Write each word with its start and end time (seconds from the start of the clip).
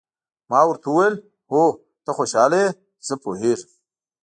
ما 0.49 0.59
ورته 0.67 0.87
وویل: 0.89 1.15
هو، 1.51 1.63
ته 2.03 2.11
خوشاله 2.17 2.57
یې، 2.63 2.69
زه 3.07 3.13
پوهېږم. 3.23 3.69